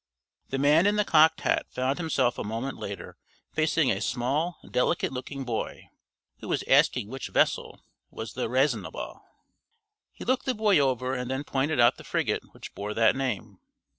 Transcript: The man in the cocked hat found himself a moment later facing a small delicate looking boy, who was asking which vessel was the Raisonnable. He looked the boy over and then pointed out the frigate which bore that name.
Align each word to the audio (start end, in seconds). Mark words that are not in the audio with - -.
The 0.49 0.57
man 0.57 0.87
in 0.87 0.95
the 0.95 1.05
cocked 1.05 1.41
hat 1.41 1.67
found 1.69 1.99
himself 1.99 2.39
a 2.39 2.43
moment 2.43 2.79
later 2.79 3.19
facing 3.53 3.91
a 3.91 4.01
small 4.01 4.57
delicate 4.67 5.11
looking 5.13 5.43
boy, 5.43 5.91
who 6.39 6.47
was 6.47 6.63
asking 6.67 7.07
which 7.07 7.27
vessel 7.27 7.83
was 8.09 8.33
the 8.33 8.49
Raisonnable. 8.49 9.21
He 10.11 10.25
looked 10.25 10.47
the 10.47 10.55
boy 10.55 10.79
over 10.79 11.13
and 11.13 11.29
then 11.29 11.43
pointed 11.43 11.79
out 11.79 11.97
the 11.97 12.03
frigate 12.03 12.41
which 12.51 12.73
bore 12.73 12.95
that 12.95 13.15
name. 13.15 13.59